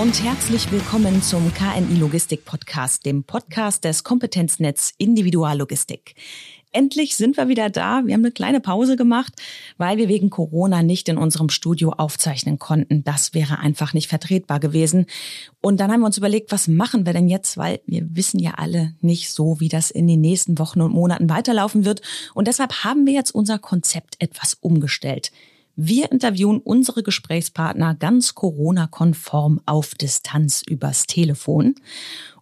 [0.00, 6.14] und herzlich willkommen zum KNI Logistik Podcast, dem Podcast des Kompetenznetz Individuallogistik.
[6.72, 8.00] Endlich sind wir wieder da.
[8.06, 9.34] Wir haben eine kleine Pause gemacht,
[9.76, 13.04] weil wir wegen Corona nicht in unserem Studio aufzeichnen konnten.
[13.04, 15.04] Das wäre einfach nicht vertretbar gewesen.
[15.60, 17.58] Und dann haben wir uns überlegt, was machen wir denn jetzt?
[17.58, 21.28] Weil wir wissen ja alle nicht so, wie das in den nächsten Wochen und Monaten
[21.28, 22.00] weiterlaufen wird.
[22.32, 25.30] Und deshalb haben wir jetzt unser Konzept etwas umgestellt.
[25.82, 31.74] Wir interviewen unsere Gesprächspartner ganz Corona-konform auf Distanz übers Telefon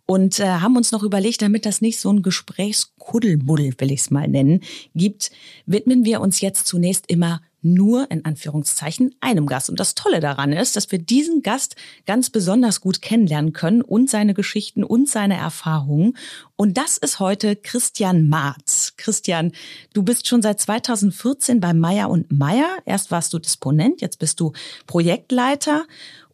[0.07, 4.11] und äh, haben uns noch überlegt, damit das nicht so ein Gesprächskuddelmuddel, will ich es
[4.11, 4.63] mal nennen,
[4.97, 5.31] gibt,
[5.67, 9.71] widmen wir uns jetzt zunächst immer nur in Anführungszeichen einem Gast.
[9.71, 11.77] Und das Tolle daran ist, dass wir diesen Gast
[12.07, 16.17] ganz besonders gut kennenlernen können und seine Geschichten und seine Erfahrungen.
[16.57, 18.95] Und das ist heute Christian Marz.
[18.97, 19.53] Christian,
[19.93, 22.79] du bist schon seit 2014 bei Meier und Meier.
[22.85, 24.53] Erst warst du Disponent, jetzt bist du
[24.87, 25.87] Projektleiter.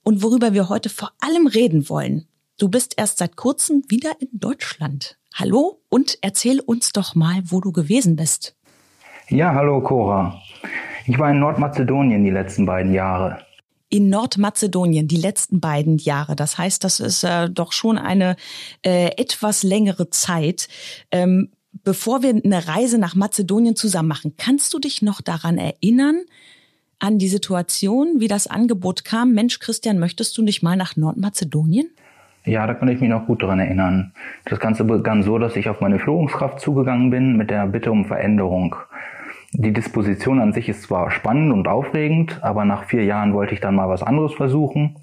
[0.02, 4.28] Und worüber wir heute vor allem reden wollen, Du bist erst seit kurzem wieder in
[4.33, 5.19] Deutschland.
[5.34, 8.55] Hallo und erzähl uns doch mal, wo du gewesen bist.
[9.28, 10.41] Ja, hallo Cora.
[11.06, 13.38] Ich war in Nordmazedonien die letzten beiden Jahre.
[13.91, 16.34] In Nordmazedonien die letzten beiden Jahre.
[16.34, 18.36] Das heißt, das ist äh, doch schon eine
[18.83, 20.69] äh, etwas längere Zeit.
[21.10, 21.50] Ähm,
[21.84, 26.22] bevor wir eine Reise nach Mazedonien zusammen machen, kannst du dich noch daran erinnern,
[26.98, 29.34] an die Situation, wie das Angebot kam?
[29.34, 31.91] Mensch, Christian, möchtest du nicht mal nach Nordmazedonien?
[32.47, 34.12] Ja, da kann ich mich noch gut daran erinnern.
[34.44, 38.05] Das Ganze begann so, dass ich auf meine Führungskraft zugegangen bin mit der Bitte um
[38.05, 38.77] Veränderung.
[39.56, 43.60] Die Disposition an sich ist zwar spannend und aufregend, aber nach vier Jahren wollte ich
[43.60, 44.97] dann mal was anderes versuchen.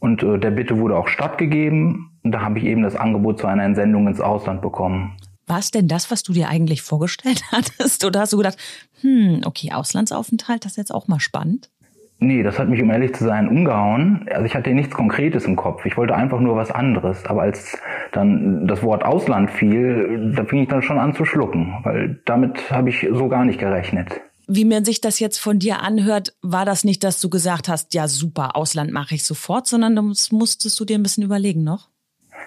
[0.00, 2.10] Und äh, der Bitte wurde auch stattgegeben.
[2.24, 5.16] Und da habe ich eben das Angebot zu einer Entsendung ins Ausland bekommen.
[5.46, 8.04] War es denn das, was du dir eigentlich vorgestellt hattest?
[8.04, 8.58] Oder hast du gedacht,
[9.02, 11.70] hm, okay, Auslandsaufenthalt, das ist jetzt auch mal spannend?
[12.18, 14.26] Nee, das hat mich, um ehrlich zu sein, umgehauen.
[14.32, 15.84] Also ich hatte nichts Konkretes im Kopf.
[15.84, 17.26] Ich wollte einfach nur was anderes.
[17.26, 17.76] Aber als
[18.12, 22.70] dann das Wort Ausland fiel, da fing ich dann schon an zu schlucken, weil damit
[22.70, 24.22] habe ich so gar nicht gerechnet.
[24.48, 27.92] Wie man sich das jetzt von dir anhört, war das nicht, dass du gesagt hast,
[27.94, 31.88] ja super, Ausland mache ich sofort, sondern das musstest du dir ein bisschen überlegen noch?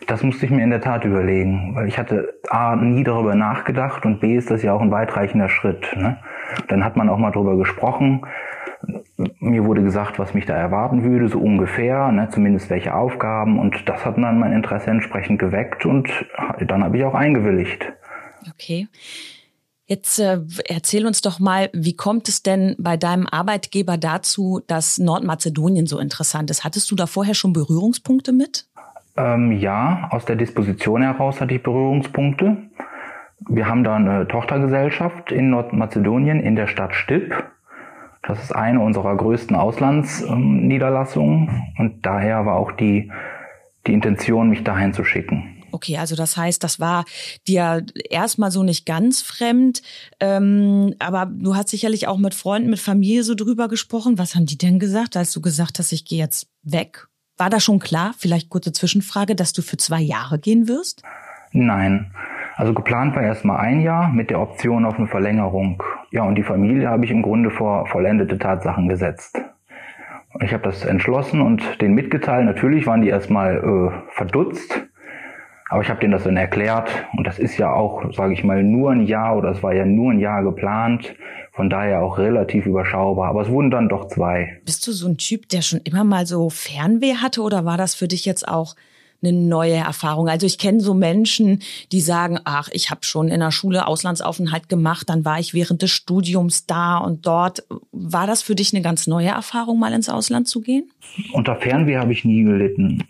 [0.07, 4.05] Das musste ich mir in der Tat überlegen, weil ich hatte A, nie darüber nachgedacht
[4.05, 5.94] und B, ist das ja auch ein weitreichender Schritt.
[5.95, 6.17] Ne?
[6.69, 8.21] Dann hat man auch mal darüber gesprochen
[9.40, 13.59] mir wurde gesagt, was mich da erwarten würde, so ungefähr, ne, zumindest welche Aufgaben.
[13.59, 16.09] Und das hat dann mein Interesse entsprechend geweckt und
[16.59, 17.91] dann habe ich auch eingewilligt.
[18.50, 18.88] Okay.
[19.85, 25.00] Jetzt äh, erzähl uns doch mal, wie kommt es denn bei deinem Arbeitgeber dazu, dass
[25.00, 26.63] Nordmazedonien so interessant ist?
[26.63, 28.68] Hattest du da vorher schon Berührungspunkte mit?
[29.18, 32.69] Ähm, ja, aus der Disposition heraus hatte ich Berührungspunkte.
[33.50, 37.34] Wir haben da eine Tochtergesellschaft in Nordmazedonien in der Stadt Stipp.
[38.24, 43.12] Das ist eine unserer größten Auslandsniederlassungen und daher war auch die,
[43.88, 45.56] die Intention, mich dahin zu schicken.
[45.72, 47.06] Okay, also das heißt, das war
[47.47, 49.81] dir erstmal so nicht ganz fremd,
[50.19, 54.18] ähm, aber du hast sicherlich auch mit Freunden, mit Familie so drüber gesprochen.
[54.18, 57.07] Was haben die denn gesagt, als du gesagt hast, ich gehe jetzt weg?
[57.38, 61.03] War da schon klar, vielleicht kurze Zwischenfrage, dass du für zwei Jahre gehen wirst?
[61.51, 62.12] Nein,
[62.59, 65.81] also geplant war erstmal ein Jahr mit der Option auf eine Verlängerung.
[66.11, 69.39] Ja, und die Familie habe ich im Grunde vor vollendete Tatsachen gesetzt.
[70.41, 72.45] Ich habe das entschlossen und denen mitgeteilt.
[72.45, 74.77] Natürlich waren die erstmal äh, verdutzt,
[75.69, 76.89] aber ich habe denen das dann erklärt.
[77.15, 79.85] Und das ist ja auch, sage ich mal, nur ein Jahr oder es war ja
[79.85, 81.15] nur ein Jahr geplant.
[81.53, 83.29] Von daher auch relativ überschaubar.
[83.29, 84.59] Aber es wurden dann doch zwei.
[84.65, 87.95] Bist du so ein Typ, der schon immer mal so Fernweh hatte oder war das
[87.95, 88.75] für dich jetzt auch
[89.22, 90.30] eine neue Erfahrung.
[90.30, 91.59] Also ich kenne so Menschen,
[91.91, 95.81] die sagen, ach, ich habe schon in der Schule Auslandsaufenthalt gemacht, dann war ich während
[95.81, 97.63] des Studiums da und dort.
[97.91, 100.90] War das für dich eine ganz neue Erfahrung, mal ins Ausland zu gehen?
[101.34, 103.03] Unter Fernweh habe ich nie gelitten.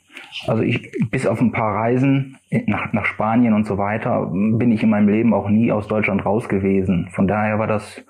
[0.47, 4.83] Also ich, bis auf ein paar Reisen nach, nach Spanien und so weiter, bin ich
[4.83, 7.09] in meinem Leben auch nie aus Deutschland raus gewesen.
[7.11, 8.01] Von daher war das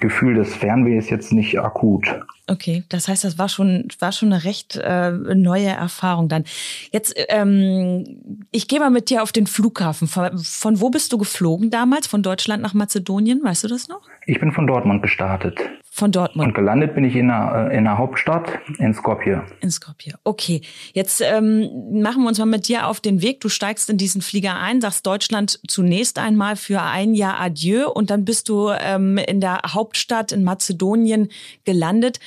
[0.00, 2.20] Gefühl des Fernwehs jetzt nicht akut.
[2.46, 6.44] Okay, das heißt, das war schon war schon eine recht äh, neue Erfahrung dann.
[6.92, 8.04] Jetzt, ähm,
[8.50, 10.08] ich gehe mal mit dir auf den Flughafen.
[10.08, 12.06] Von, von wo bist du geflogen damals?
[12.06, 13.42] Von Deutschland nach Mazedonien?
[13.42, 14.02] Weißt du das noch?
[14.26, 15.58] Ich bin von Dortmund gestartet.
[15.98, 16.46] Von Dortmund.
[16.46, 19.44] Und gelandet bin ich in der, äh, in der Hauptstadt, in Skopje.
[19.60, 20.14] In Skopje.
[20.22, 20.60] Okay.
[20.92, 23.40] Jetzt ähm, machen wir uns mal mit dir auf den Weg.
[23.40, 28.10] Du steigst in diesen Flieger ein, sagst Deutschland zunächst einmal für ein Jahr Adieu und
[28.10, 31.30] dann bist du ähm, in der Hauptstadt in Mazedonien
[31.64, 32.20] gelandet.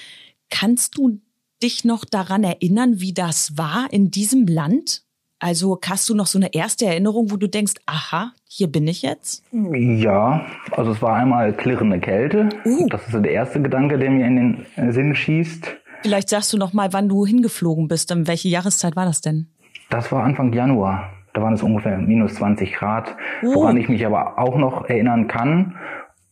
[0.50, 1.22] Kannst du
[1.64, 5.04] dich noch daran erinnern, wie das war in diesem Land?
[5.40, 9.02] Also hast du noch so eine erste Erinnerung, wo du denkst, aha, hier bin ich
[9.02, 9.46] jetzt?
[9.54, 12.50] Ja, also es war einmal klirrende Kälte.
[12.66, 12.86] Uh.
[12.90, 15.74] Das ist der erste Gedanke, der mir in den Sinn schießt.
[16.02, 18.12] Vielleicht sagst du noch mal, wann du hingeflogen bist.
[18.12, 19.48] Und welche Jahreszeit war das denn?
[19.90, 21.14] Das war Anfang Januar.
[21.34, 23.16] Da waren es ungefähr minus 20 Grad.
[23.42, 23.56] Oh.
[23.56, 25.78] Woran ich mich aber auch noch erinnern kann,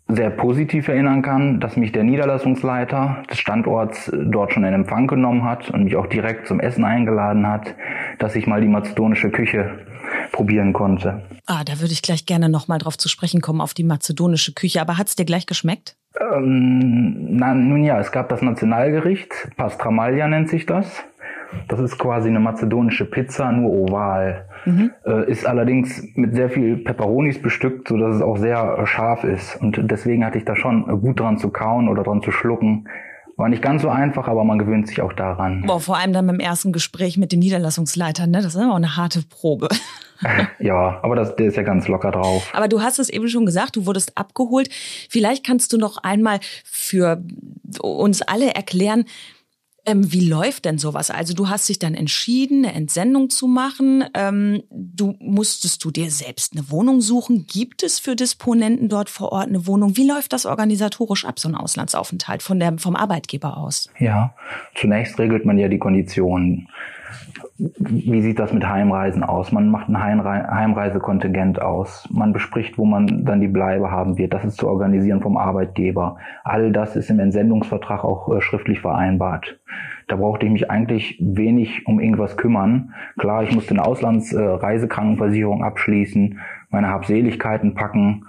[0.09, 5.45] sehr positiv erinnern kann, dass mich der Niederlassungsleiter des Standorts dort schon in Empfang genommen
[5.45, 7.75] hat und mich auch direkt zum Essen eingeladen hat,
[8.17, 9.85] dass ich mal die mazedonische Küche
[10.31, 11.23] probieren konnte.
[11.45, 14.81] Ah, da würde ich gleich gerne nochmal drauf zu sprechen kommen, auf die mazedonische Küche.
[14.81, 15.95] Aber hat's dir gleich geschmeckt?
[16.19, 21.03] Ähm, na, nun ja, es gab das Nationalgericht, Pastramalia nennt sich das.
[21.67, 24.45] Das ist quasi eine mazedonische Pizza, nur oval.
[24.65, 24.91] Mhm.
[25.05, 29.55] Äh, ist allerdings mit sehr viel Peperonis bestückt, so dass es auch sehr scharf ist.
[29.61, 32.87] Und deswegen hatte ich da schon gut dran zu kauen oder dran zu schlucken.
[33.39, 35.63] War nicht ganz so einfach, aber man gewöhnt sich auch daran.
[35.65, 38.41] Boah, vor allem dann beim ersten Gespräch mit dem Niederlassungsleiter, ne?
[38.41, 39.69] Das ist auch eine harte Probe.
[40.59, 42.51] ja, aber das, der ist ja ganz locker drauf.
[42.53, 44.69] Aber du hast es eben schon gesagt, du wurdest abgeholt.
[45.09, 47.23] Vielleicht kannst du noch einmal für
[47.81, 49.05] uns alle erklären,
[49.85, 51.11] ähm, wie läuft denn sowas?
[51.11, 54.03] Also du hast dich dann entschieden, eine Entsendung zu machen.
[54.13, 57.45] Ähm, du musstest du dir selbst eine Wohnung suchen.
[57.47, 59.97] Gibt es für Disponenten dort vor Ort eine Wohnung?
[59.97, 63.89] Wie läuft das organisatorisch ab, so ein Auslandsaufenthalt von der, vom Arbeitgeber aus?
[63.99, 64.33] Ja,
[64.75, 66.69] zunächst regelt man ja die Konditionen
[67.57, 69.51] wie sieht das mit Heimreisen aus?
[69.51, 72.07] Man macht ein Heimreisekontingent aus.
[72.11, 74.33] Man bespricht, wo man dann die Bleibe haben wird.
[74.33, 76.17] Das ist zu organisieren vom Arbeitgeber.
[76.43, 79.59] All das ist im Entsendungsvertrag auch äh, schriftlich vereinbart.
[80.07, 82.93] Da brauchte ich mich eigentlich wenig um irgendwas kümmern.
[83.17, 86.39] Klar, ich musste eine Auslandsreisekrankenversicherung abschließen,
[86.69, 88.25] meine Habseligkeiten packen,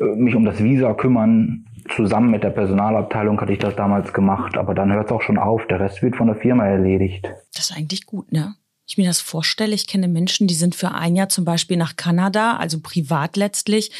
[0.00, 1.66] äh, mich um das Visa kümmern.
[1.94, 5.38] Zusammen mit der Personalabteilung hatte ich das damals gemacht, aber dann hört es auch schon
[5.38, 5.66] auf.
[5.66, 7.28] Der Rest wird von der Firma erledigt.
[7.54, 8.54] Das ist eigentlich gut, ne?
[8.92, 11.96] ich mir das vorstelle, ich kenne Menschen, die sind für ein Jahr zum Beispiel nach
[11.96, 13.90] Kanada, also privat letztlich.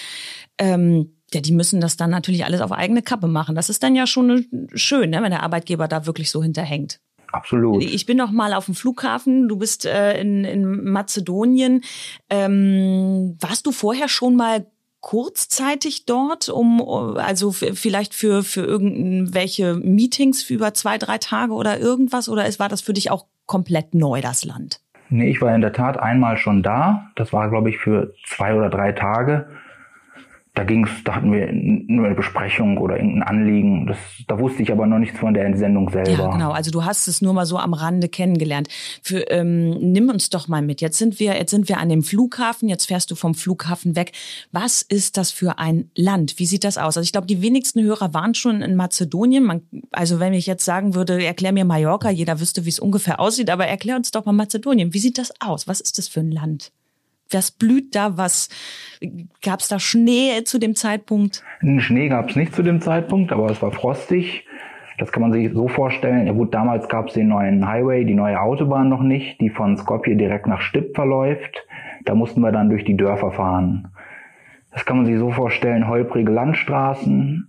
[0.58, 3.54] Ähm, ja, die müssen das dann natürlich alles auf eigene Kappe machen.
[3.54, 7.00] Das ist dann ja schon schön, ne, wenn der Arbeitgeber da wirklich so hinterhängt.
[7.32, 7.82] Absolut.
[7.82, 9.48] Ich bin noch mal auf dem Flughafen.
[9.48, 11.82] Du bist äh, in, in Mazedonien.
[12.28, 14.66] Ähm, warst du vorher schon mal
[15.02, 16.80] kurzzeitig dort, um
[17.16, 22.68] also vielleicht für für irgendwelche Meetings für über zwei drei Tage oder irgendwas oder war
[22.70, 24.80] das für dich auch komplett neu das Land?
[25.10, 27.10] Nee, ich war in der Tat einmal schon da.
[27.16, 29.46] Das war, glaube ich, für zwei oder drei Tage
[30.54, 33.86] da ging's, da hatten wir nur eine Besprechung oder irgendein Anliegen.
[33.86, 33.96] Das,
[34.28, 36.10] da wusste ich aber noch nichts von der Entsendung selber.
[36.10, 36.50] Ja, genau.
[36.50, 38.68] Also du hast es nur mal so am Rande kennengelernt.
[39.02, 40.82] Für, ähm, nimm uns doch mal mit.
[40.82, 42.68] Jetzt sind wir, jetzt sind wir an dem Flughafen.
[42.68, 44.12] Jetzt fährst du vom Flughafen weg.
[44.50, 46.38] Was ist das für ein Land?
[46.38, 46.98] Wie sieht das aus?
[46.98, 49.44] Also ich glaube, die wenigsten Hörer waren schon in Mazedonien.
[49.44, 53.20] Man, also wenn ich jetzt sagen würde, erklär mir Mallorca, jeder wüsste, wie es ungefähr
[53.20, 53.48] aussieht.
[53.48, 54.92] Aber erklär uns doch mal Mazedonien.
[54.92, 55.66] Wie sieht das aus?
[55.66, 56.72] Was ist das für ein Land?
[57.32, 58.16] Was blüht da?
[58.16, 58.48] Was
[59.42, 61.42] gab es da Schnee zu dem Zeitpunkt?
[61.78, 64.46] Schnee gab es nicht zu dem Zeitpunkt, aber es war frostig.
[64.98, 66.26] Das kann man sich so vorstellen.
[66.26, 69.76] Ja gut, damals gab es den neuen Highway, die neue Autobahn noch nicht, die von
[69.76, 71.66] Skopje direkt nach Stipp verläuft.
[72.04, 73.88] Da mussten wir dann durch die Dörfer fahren.
[74.72, 77.48] Das kann man sich so vorstellen, holprige Landstraßen,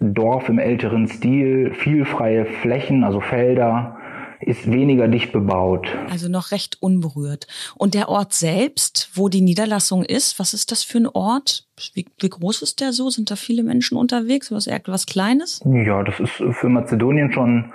[0.00, 3.97] Dorf im älteren Stil, viel freie Flächen, also Felder,
[4.40, 5.88] ist weniger dicht bebaut.
[6.10, 7.46] Also noch recht unberührt.
[7.76, 11.66] Und der Ort selbst, wo die Niederlassung ist, was ist das für ein Ort?
[11.94, 13.10] Wie, wie groß ist der so?
[13.10, 14.52] Sind da viele Menschen unterwegs?
[14.52, 15.60] Was etwas Kleines?
[15.64, 17.72] Ja, das ist für Mazedonien schon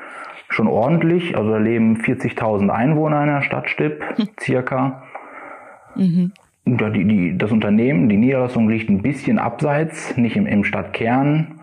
[0.49, 1.35] schon ordentlich.
[1.35, 4.29] Also da leben 40.000 Einwohner in der Stadt Stipp, hm.
[4.39, 5.03] circa.
[5.95, 6.31] Mhm.
[6.65, 11.59] Die, die, das Unternehmen, die Niederlassung liegt ein bisschen abseits, nicht im, im Stadtkern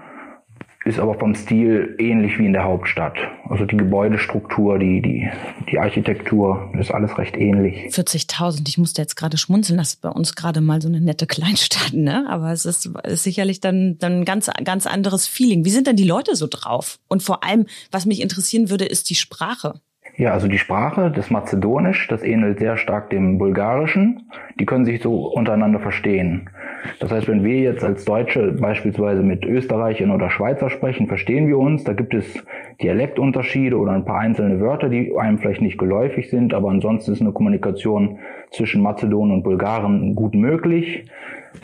[0.85, 3.17] ist aber vom Stil ähnlich wie in der Hauptstadt.
[3.49, 5.29] Also die Gebäudestruktur, die, die,
[5.71, 7.93] die Architektur ist alles recht ähnlich.
[7.95, 11.27] 40.000, ich musste jetzt gerade schmunzeln, das ist bei uns gerade mal so eine nette
[11.27, 12.27] Kleinstadt, ne?
[12.31, 15.67] Aber es ist, ist sicherlich dann, dann ein ganz, ganz anderes Feeling.
[15.67, 16.99] Wie sind denn die Leute so drauf?
[17.09, 19.81] Und vor allem, was mich interessieren würde, ist die Sprache.
[20.17, 24.31] Ja, also die Sprache, das Mazedonisch, das ähnelt sehr stark dem Bulgarischen.
[24.59, 26.51] Die können sich so untereinander verstehen.
[26.99, 31.59] Das heißt, wenn wir jetzt als Deutsche beispielsweise mit Österreichern oder Schweizer sprechen, verstehen wir
[31.59, 31.85] uns.
[31.85, 32.43] Da gibt es
[32.83, 37.21] Dialektunterschiede oder ein paar einzelne Wörter, die einem vielleicht nicht geläufig sind, aber ansonsten ist
[37.21, 38.19] eine Kommunikation
[38.51, 41.05] zwischen Mazedonen und Bulgaren gut möglich.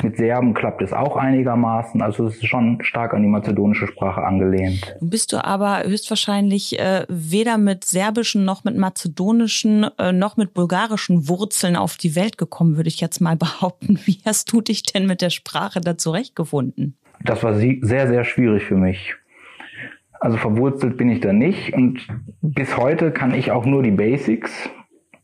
[0.03, 2.03] Mit Serben klappt es auch einigermaßen.
[2.03, 4.97] Also es ist schon stark an die mazedonische Sprache angelehnt.
[5.01, 11.29] Bist du aber höchstwahrscheinlich äh, weder mit serbischen noch mit mazedonischen äh, noch mit bulgarischen
[11.29, 13.99] Wurzeln auf die Welt gekommen, würde ich jetzt mal behaupten.
[14.05, 16.97] Wie hast du dich denn mit der Sprache da zurechtgefunden?
[17.25, 19.15] Das war sehr, sehr schwierig für mich.
[20.21, 22.07] Also verwurzelt bin ich da nicht und
[22.41, 24.51] bis heute kann ich auch nur die Basics.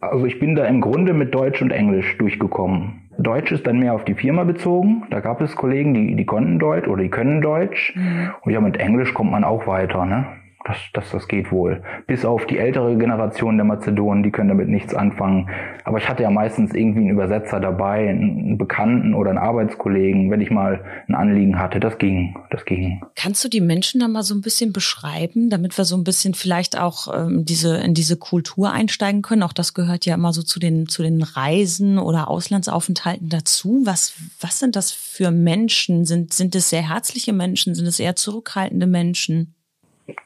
[0.01, 3.02] Also ich bin da im Grunde mit Deutsch und Englisch durchgekommen.
[3.23, 5.05] Deutsch ist dann mehr auf die Firma bezogen.
[5.11, 7.95] Da gab es Kollegen, die, die konnten Deutsch oder die können Deutsch.
[7.97, 8.31] Mhm.
[8.43, 10.05] Und ja, mit Englisch kommt man auch weiter.
[10.05, 10.27] Ne?
[10.65, 11.83] Das, das, das geht wohl.
[12.07, 15.51] Bis auf die ältere Generation der Mazedonen, die können damit nichts anfangen.
[15.85, 20.41] Aber ich hatte ja meistens irgendwie einen Übersetzer dabei, einen Bekannten oder einen Arbeitskollegen, wenn
[20.41, 21.81] ich mal ein Anliegen hatte.
[21.81, 23.03] Das ging, das ging.
[23.17, 26.35] Kannst du die Menschen da mal so ein bisschen beschreiben, damit wir so ein bisschen
[26.35, 29.43] vielleicht auch ähm, diese, in diese Kultur einsteigen können?
[29.43, 33.83] Auch das gehört ja immer so zu den, zu den Reisen oder Auslandsaufenthalten dazu.
[33.85, 36.05] Was, was sind das für Menschen?
[36.05, 37.75] Sind, sind es sehr herzliche Menschen?
[37.75, 39.55] Sind es eher zurückhaltende Menschen?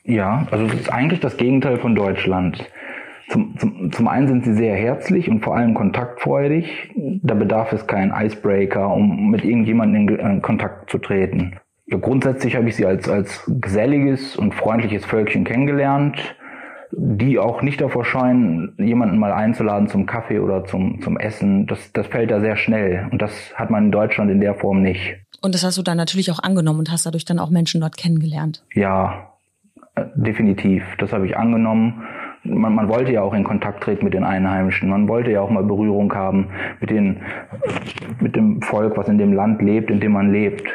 [0.05, 2.71] Ja, also es ist eigentlich das Gegenteil von Deutschland.
[3.29, 6.91] Zum, zum, zum einen sind sie sehr herzlich und vor allem kontaktfreudig.
[6.95, 11.57] Da bedarf es keinen Icebreaker, um mit irgendjemandem in, in Kontakt zu treten.
[11.87, 16.37] Ja, grundsätzlich habe ich sie als, als geselliges und freundliches Völkchen kennengelernt,
[16.93, 21.67] die auch nicht davor scheuen, jemanden mal einzuladen zum Kaffee oder zum, zum Essen.
[21.67, 24.83] Das, das fällt da sehr schnell und das hat man in Deutschland in der Form
[24.83, 25.17] nicht.
[25.43, 27.97] Und das hast du dann natürlich auch angenommen und hast dadurch dann auch Menschen dort
[27.97, 28.65] kennengelernt.
[28.75, 29.36] Ja,
[30.15, 30.85] definitiv.
[30.99, 32.03] Das habe ich angenommen.
[32.45, 34.89] Man, man wollte ja auch in Kontakt treten mit den Einheimischen.
[34.89, 36.49] Man wollte ja auch mal Berührung haben
[36.81, 37.23] mit, den,
[38.21, 40.69] mit dem Volk, was in dem Land lebt, in dem man lebt.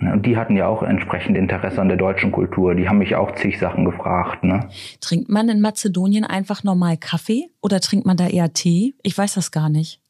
[0.00, 2.74] Und die hatten ja auch entsprechend Interesse an der deutschen Kultur.
[2.74, 4.42] Die haben mich auch zig Sachen gefragt.
[4.42, 4.68] Ne?
[5.00, 8.94] Trinkt man in Mazedonien einfach normal Kaffee oder trinkt man da eher Tee?
[9.02, 10.00] Ich weiß das gar nicht.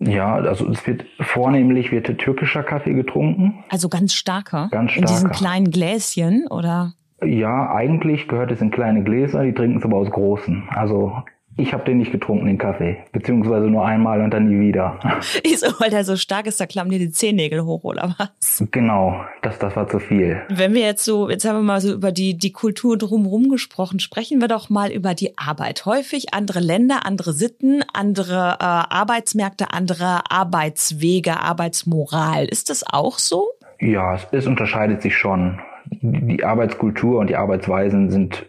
[0.00, 3.64] Ja, also es wird vornehmlich wird türkischer Kaffee getrunken.
[3.68, 4.68] Also ganz starker.
[4.70, 5.08] Ganz starker.
[5.10, 6.94] In diesen kleinen Gläschen oder?
[7.24, 10.68] Ja, eigentlich gehört es in kleine Gläser, die trinken es aber aus großen.
[10.74, 11.22] Also
[11.56, 13.04] ich habe den nicht getrunken, den Kaffee.
[13.12, 14.98] Beziehungsweise nur einmal und dann nie wieder.
[15.44, 18.64] Wieso, weil der so stark ist, da klappen dir die Zehennägel hoch, oder was?
[18.70, 20.40] Genau, das, das war zu viel.
[20.48, 24.00] Wenn wir jetzt so, jetzt haben wir mal so über die, die Kultur drumherum gesprochen,
[24.00, 25.84] sprechen wir doch mal über die Arbeit.
[25.84, 32.46] Häufig andere Länder, andere Sitten, andere äh, Arbeitsmärkte, andere Arbeitswege, Arbeitsmoral.
[32.46, 33.50] Ist das auch so?
[33.78, 35.60] Ja, es, es unterscheidet sich schon
[36.00, 38.46] die Arbeitskultur und die Arbeitsweisen sind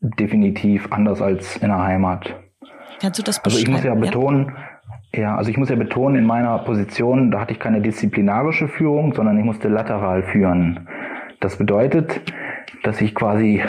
[0.00, 2.34] definitiv anders als in der Heimat.
[3.00, 3.74] Kannst du das beschreiben?
[3.74, 4.52] Also ich muss ja betonen,
[5.12, 5.20] ja?
[5.20, 9.14] ja, also ich muss ja betonen, in meiner Position, da hatte ich keine disziplinarische Führung,
[9.14, 10.88] sondern ich musste lateral führen.
[11.40, 12.20] Das bedeutet,
[12.82, 13.62] dass ich quasi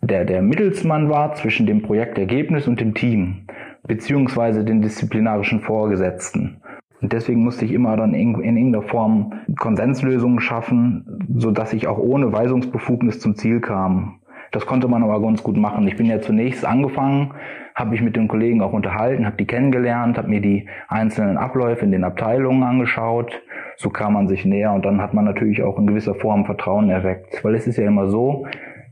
[0.00, 3.46] der, der Mittelsmann war zwischen dem Projektergebnis und dem Team,
[3.86, 6.60] beziehungsweise den disziplinarischen Vorgesetzten.
[7.00, 11.86] Und deswegen musste ich immer dann in, in irgendeiner Form Konsenslösungen schaffen, so dass ich
[11.86, 14.20] auch ohne Weisungsbefugnis zum Ziel kam.
[14.50, 15.88] Das konnte man aber ganz gut machen.
[15.88, 17.32] Ich bin ja zunächst angefangen,
[17.74, 21.84] habe mich mit den Kollegen auch unterhalten, habe die kennengelernt, habe mir die einzelnen Abläufe
[21.84, 23.40] in den Abteilungen angeschaut.
[23.76, 26.90] So kam man sich näher und dann hat man natürlich auch in gewisser Form Vertrauen
[26.90, 27.42] erweckt.
[27.42, 28.46] Weil es ist ja immer so,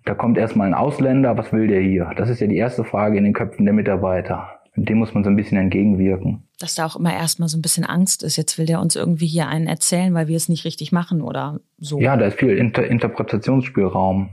[0.06, 2.10] da kommt erstmal ein Ausländer, was will der hier?
[2.16, 4.59] Das ist ja die erste Frage in den Köpfen der Mitarbeiter.
[4.76, 7.84] Dem muss man so ein bisschen entgegenwirken dass da auch immer erstmal so ein bisschen
[7.84, 8.36] Angst ist.
[8.36, 11.58] Jetzt will der uns irgendwie hier einen erzählen, weil wir es nicht richtig machen oder
[11.78, 11.98] so.
[12.00, 14.28] Ja, da ist viel Inter Interpretationsspielraum.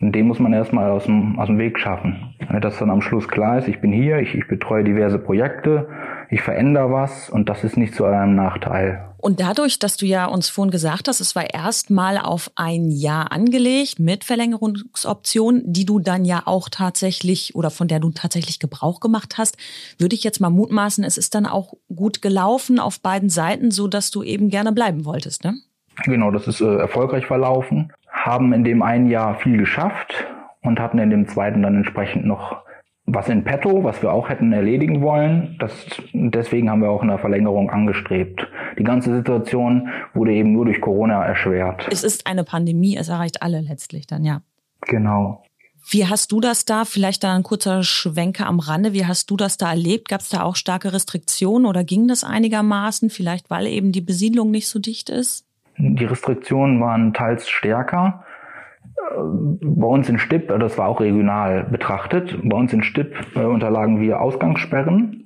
[0.00, 2.34] Und den muss man erstmal aus dem, aus dem Weg schaffen.
[2.60, 5.88] Dass dann am Schluss klar ist, ich bin hier, ich, ich betreue diverse Projekte,
[6.30, 9.04] ich verändere was und das ist nicht zu eurem Nachteil.
[9.18, 13.32] Und dadurch, dass du ja uns vorhin gesagt hast, es war erstmal auf ein Jahr
[13.32, 19.00] angelegt mit Verlängerungsoption, die du dann ja auch tatsächlich oder von der du tatsächlich Gebrauch
[19.00, 19.56] gemacht hast,
[19.98, 23.88] würde ich jetzt mal mutmaßen, es ist dann auch gut gelaufen auf beiden Seiten, so
[23.88, 25.54] dass du eben gerne bleiben wolltest, ne?
[26.04, 30.26] Genau, das ist äh, erfolgreich verlaufen, haben in dem einen Jahr viel geschafft
[30.60, 32.63] und hatten in dem zweiten dann entsprechend noch
[33.06, 35.56] was in petto, was wir auch hätten erledigen wollen.
[35.58, 35.72] Das,
[36.12, 38.46] deswegen haben wir auch eine Verlängerung angestrebt.
[38.78, 41.86] Die ganze Situation wurde eben nur durch Corona erschwert.
[41.90, 44.40] Es ist eine Pandemie, es erreicht alle letztlich dann, ja.
[44.82, 45.42] Genau.
[45.86, 46.86] Wie hast du das da?
[46.86, 48.94] Vielleicht da ein kurzer Schwenker am Rande.
[48.94, 50.08] Wie hast du das da erlebt?
[50.08, 53.10] Gab es da auch starke Restriktionen oder ging das einigermaßen?
[53.10, 55.44] Vielleicht weil eben die Besiedlung nicht so dicht ist?
[55.76, 58.23] Die Restriktionen waren teils stärker
[59.16, 64.00] bei uns in Stipp, das war auch regional betrachtet, bei uns in Stipp äh, unterlagen
[64.00, 65.24] wir Ausgangssperren.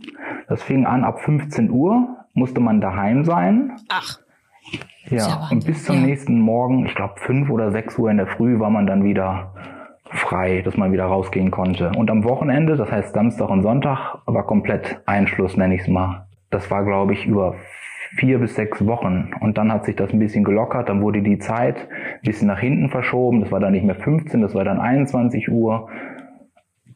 [0.49, 3.73] Das fing an ab 15 Uhr, musste man daheim sein.
[3.89, 4.19] Ach.
[5.11, 6.07] Ja, und bis zum ja.
[6.07, 9.55] nächsten Morgen, ich glaube 5 oder 6 Uhr in der Früh, war man dann wieder
[10.11, 11.93] frei, dass man wieder rausgehen konnte.
[11.97, 16.27] Und am Wochenende, das heißt Samstag und Sonntag, war komplett Einschluss, nenne ich es mal.
[16.51, 17.55] Das war, glaube ich, über
[18.17, 19.31] vier bis sechs Wochen.
[19.41, 22.61] Und dann hat sich das ein bisschen gelockert, dann wurde die Zeit ein bisschen nach
[22.61, 23.41] hinten verschoben.
[23.41, 25.89] Das war dann nicht mehr 15, das war dann 21 Uhr.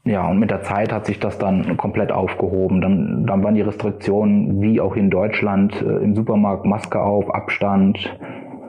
[0.05, 2.81] Ja, und mit der Zeit hat sich das dann komplett aufgehoben.
[2.81, 8.19] Dann, dann waren die Restriktionen, wie auch in Deutschland, äh, im Supermarkt Maske auf, Abstand,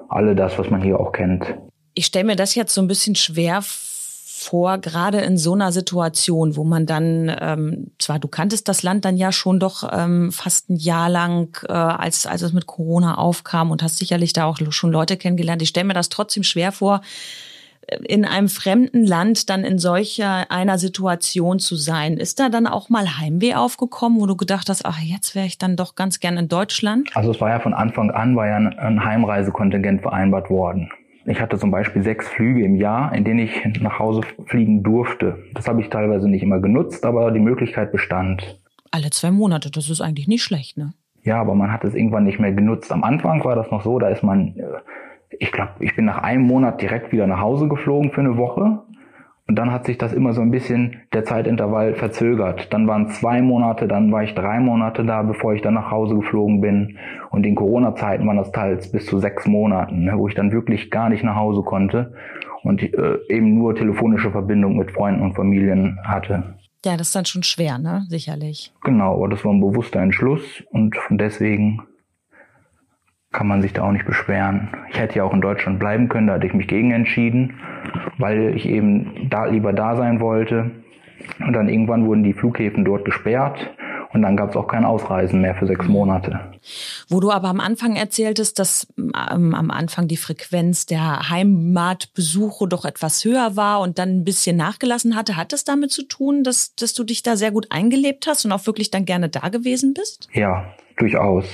[0.09, 1.57] alle das, was man hier auch kennt.
[1.95, 3.92] Ich stelle mir das jetzt so ein bisschen schwer vor,
[4.51, 9.17] gerade in so einer Situation, wo man dann, ähm, zwar du kanntest das Land dann
[9.17, 13.71] ja schon doch ähm, fast ein Jahr lang, äh, als, als es mit Corona aufkam
[13.71, 15.61] und hast sicherlich da auch schon Leute kennengelernt.
[15.61, 17.01] Ich stelle mir das trotzdem schwer vor,
[18.07, 22.17] in einem fremden Land dann in solcher einer Situation zu sein.
[22.17, 25.57] Ist da dann auch mal Heimweh aufgekommen, wo du gedacht hast, ach, jetzt wäre ich
[25.57, 27.09] dann doch ganz gern in Deutschland?
[27.13, 30.89] Also es war ja von Anfang an war ja ein Heimreisekontingent vereinbart worden.
[31.25, 35.43] Ich hatte zum Beispiel sechs Flüge im Jahr, in denen ich nach Hause fliegen durfte.
[35.53, 38.59] Das habe ich teilweise nicht immer genutzt, aber die Möglichkeit bestand.
[38.91, 40.93] Alle zwei Monate, das ist eigentlich nicht schlecht, ne?
[41.23, 42.91] Ja, aber man hat es irgendwann nicht mehr genutzt.
[42.91, 44.63] Am Anfang war das noch so, da ist man, äh,
[45.39, 48.82] ich glaube, ich bin nach einem Monat direkt wieder nach Hause geflogen für eine Woche.
[49.47, 52.71] Und dann hat sich das immer so ein bisschen der Zeitintervall verzögert.
[52.71, 56.15] Dann waren zwei Monate, dann war ich drei Monate da, bevor ich dann nach Hause
[56.15, 56.97] geflogen bin.
[57.29, 60.89] Und in Corona-Zeiten waren das teils bis zu sechs Monaten, ne, wo ich dann wirklich
[60.89, 62.13] gar nicht nach Hause konnte
[62.63, 66.55] und äh, eben nur telefonische Verbindung mit Freunden und Familien hatte.
[66.85, 68.05] Ja, das ist dann schon schwer, ne?
[68.09, 68.73] Sicherlich.
[68.83, 71.81] Genau, aber das war ein bewusster Entschluss und deswegen
[73.33, 74.69] kann man sich da auch nicht beschweren.
[74.89, 77.59] Ich hätte ja auch in Deutschland bleiben können, da hatte ich mich gegen entschieden,
[78.17, 80.71] weil ich eben da lieber da sein wollte.
[81.39, 83.71] Und dann irgendwann wurden die Flughäfen dort gesperrt
[84.13, 86.39] und dann gab es auch kein Ausreisen mehr für sechs Monate.
[87.09, 92.85] Wo du aber am Anfang erzähltest, dass ähm, am Anfang die Frequenz der Heimatbesuche doch
[92.85, 96.75] etwas höher war und dann ein bisschen nachgelassen hatte, hat es damit zu tun, dass,
[96.75, 99.93] dass du dich da sehr gut eingelebt hast und auch wirklich dann gerne da gewesen
[99.93, 100.29] bist?
[100.33, 100.65] Ja,
[100.97, 101.45] durchaus.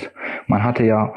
[0.47, 1.13] Man hatte ja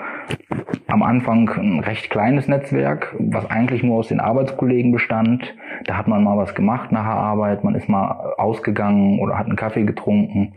[0.86, 5.54] am Anfang ein recht kleines Netzwerk, was eigentlich nur aus den Arbeitskollegen bestand.
[5.86, 9.46] Da hat man mal was gemacht nach der Arbeit, man ist mal ausgegangen oder hat
[9.46, 10.52] einen Kaffee getrunken.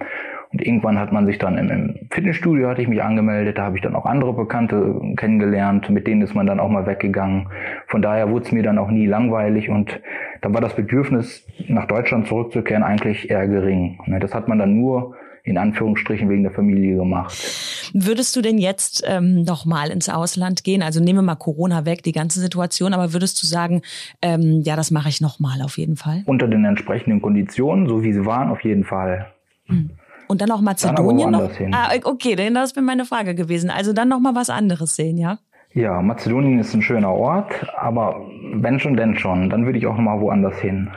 [0.51, 3.75] Und irgendwann hat man sich dann im, im Fitnessstudio hatte ich mich angemeldet, da habe
[3.75, 7.47] ich dann auch andere Bekannte kennengelernt, mit denen ist man dann auch mal weggegangen.
[7.87, 9.99] Von daher wurde es mir dann auch nie langweilig und
[10.41, 13.99] dann war das Bedürfnis, nach Deutschland zurückzukehren, eigentlich eher gering.
[14.05, 17.74] Ne, das hat man dann nur in Anführungsstrichen wegen der Familie gemacht.
[17.97, 20.83] Würdest du denn jetzt ähm, noch mal ins Ausland gehen?
[20.83, 23.83] Also nehmen wir mal Corona weg, die ganze Situation, aber würdest du sagen,
[24.21, 26.23] ähm, ja, das mache ich noch mal auf jeden Fall?
[26.25, 29.27] Unter den entsprechenden Konditionen, so wie sie waren, auf jeden Fall.
[29.67, 29.91] Hm.
[30.27, 31.55] Und dann auch Mazedonien dann noch?
[31.55, 31.73] Hin.
[31.73, 33.69] Ah, okay, denn das wäre meine Frage gewesen.
[33.69, 35.39] Also dann noch mal was anderes sehen, ja?
[35.73, 39.95] Ja, Mazedonien ist ein schöner Ort, aber wenn schon, denn schon, dann würde ich auch
[39.95, 40.89] noch mal woanders hin.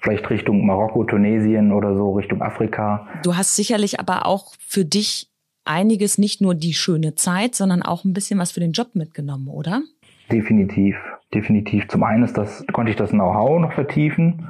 [0.00, 3.06] Vielleicht Richtung Marokko, Tunesien oder so, Richtung Afrika.
[3.22, 5.28] Du hast sicherlich aber auch für dich
[5.64, 9.48] einiges, nicht nur die schöne Zeit, sondern auch ein bisschen was für den Job mitgenommen,
[9.48, 9.82] oder?
[10.30, 10.96] Definitiv,
[11.32, 11.88] definitiv.
[11.88, 14.46] Zum einen ist das, konnte ich das Know-how noch vertiefen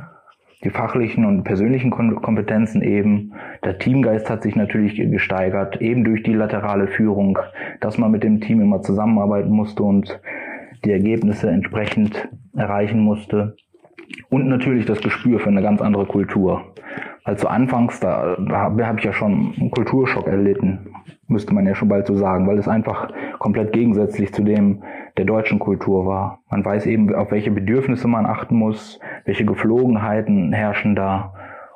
[0.65, 3.33] die fachlichen und persönlichen Kompetenzen eben.
[3.65, 7.39] Der Teamgeist hat sich natürlich gesteigert, eben durch die laterale Führung,
[7.81, 10.19] dass man mit dem Team immer zusammenarbeiten musste und
[10.85, 13.57] die Ergebnisse entsprechend erreichen musste.
[14.31, 16.75] Und natürlich das Gespür für eine ganz andere Kultur.
[17.25, 20.91] Also anfangs, da, da habe ich ja schon einen Kulturschock erlitten,
[21.27, 24.83] müsste man ja schon bald so sagen, weil es einfach komplett gegensätzlich zu dem
[25.17, 26.41] der deutschen Kultur war.
[26.51, 31.33] Man weiß eben, auf welche Bedürfnisse man achten muss, welche Geflogenheiten herrschen da.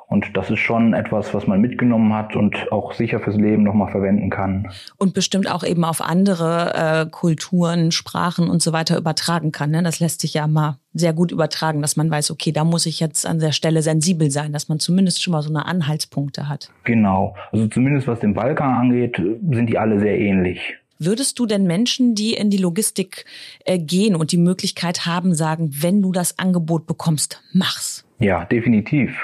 [0.09, 3.91] Und das ist schon etwas, was man mitgenommen hat und auch sicher fürs Leben nochmal
[3.91, 4.67] verwenden kann.
[4.97, 6.73] Und bestimmt auch eben auf andere
[7.05, 9.69] äh, Kulturen, Sprachen und so weiter übertragen kann.
[9.69, 9.83] Ne?
[9.83, 12.99] Das lässt sich ja mal sehr gut übertragen, dass man weiß, okay, da muss ich
[12.99, 16.71] jetzt an der Stelle sensibel sein, dass man zumindest schon mal so eine Anhaltspunkte hat.
[16.85, 17.35] Genau.
[17.51, 20.75] Also zumindest was den Balkan angeht, sind die alle sehr ähnlich.
[20.97, 23.25] Würdest du denn Menschen, die in die Logistik
[23.63, 28.05] äh, gehen und die Möglichkeit haben, sagen, wenn du das Angebot bekommst, mach's?
[28.17, 29.15] Ja, definitiv.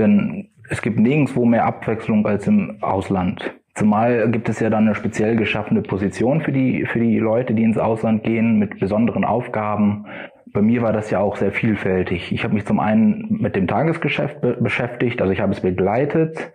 [0.00, 3.54] Denn es gibt nirgendwo mehr Abwechslung als im Ausland.
[3.74, 7.62] Zumal gibt es ja dann eine speziell geschaffene Position für die, für die Leute, die
[7.62, 10.06] ins Ausland gehen, mit besonderen Aufgaben.
[10.52, 12.32] Bei mir war das ja auch sehr vielfältig.
[12.32, 16.52] Ich habe mich zum einen mit dem Tagesgeschäft be beschäftigt, also ich habe es begleitet,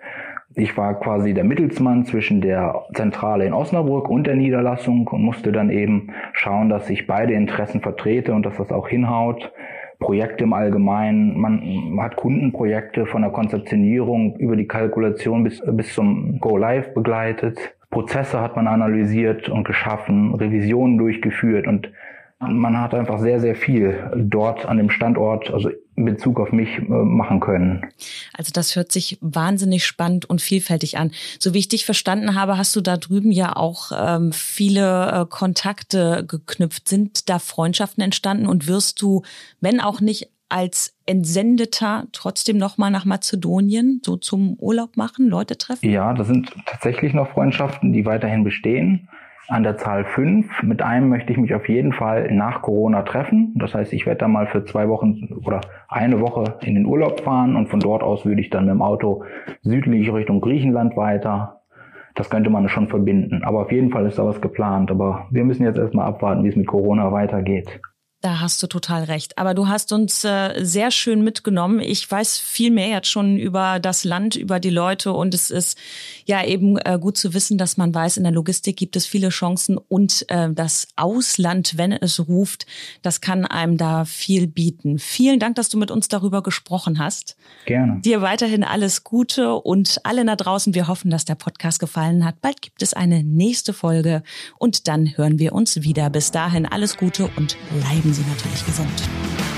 [0.58, 5.52] ich war quasi der Mittelsmann zwischen der Zentrale in Osnabrück und der Niederlassung und musste
[5.52, 9.52] dann eben schauen, dass ich beide Interessen vertrete und dass das auch hinhaut.
[10.00, 16.40] Projekte im Allgemeinen, man hat Kundenprojekte von der Konzeptionierung über die Kalkulation bis, bis zum
[16.40, 17.76] Go Live begleitet.
[17.90, 21.92] Prozesse hat man analysiert und geschaffen, Revisionen durchgeführt und
[22.40, 26.78] man hat einfach sehr, sehr viel dort an dem Standort, also in Bezug auf mich,
[26.78, 27.86] äh, machen können.
[28.34, 31.12] Also das hört sich wahnsinnig spannend und vielfältig an.
[31.40, 35.26] So wie ich dich verstanden habe, hast du da drüben ja auch ähm, viele äh,
[35.30, 36.90] Kontakte geknüpft.
[36.90, 39.22] Sind da Freundschaften entstanden und wirst du,
[39.62, 45.58] wenn auch nicht als Entsendeter trotzdem noch mal nach Mazedonien so zum Urlaub machen, Leute
[45.58, 45.90] treffen?
[45.90, 49.08] Ja, das sind tatsächlich noch Freundschaften, die weiterhin bestehen
[49.48, 50.64] an der Zahl fünf.
[50.64, 53.54] Mit einem möchte ich mich auf jeden Fall nach Corona treffen.
[53.56, 57.22] Das heißt, ich werde da mal für zwei Wochen oder eine Woche in den Urlaub
[57.22, 59.24] fahren und von dort aus würde ich dann mit dem Auto
[59.62, 61.62] südlich Richtung Griechenland weiter.
[62.16, 63.44] Das könnte man schon verbinden.
[63.44, 64.90] Aber auf jeden Fall ist da was geplant.
[64.90, 67.82] Aber wir müssen jetzt erstmal abwarten, wie es mit Corona weitergeht.
[68.26, 69.38] Da hast du total recht.
[69.38, 71.80] Aber du hast uns äh, sehr schön mitgenommen.
[71.80, 75.78] Ich weiß viel mehr jetzt schon über das Land, über die Leute und es ist
[76.26, 79.30] ja eben äh, gut zu wissen, dass man weiß, in der Logistik gibt es viele
[79.30, 82.66] Chancen und äh, das Ausland, wenn es ruft,
[83.04, 84.98] das kann einem da viel bieten.
[84.98, 87.38] Vielen Dank, dass du mit uns darüber gesprochen hast.
[87.68, 88.02] Gerne.
[88.02, 90.74] Dir weiterhin alles Gute und alle da draußen.
[90.74, 92.42] Wir hoffen, dass der Podcast gefallen hat.
[92.42, 94.24] Bald gibt es eine nächste Folge
[94.58, 96.10] und dann hören wir uns wieder.
[96.10, 99.55] Bis dahin alles Gute und bleiben Sie natürlich gesund.